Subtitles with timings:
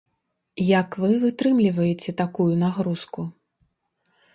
[0.79, 3.21] Як вы вытрымліваеце такую нагрузку?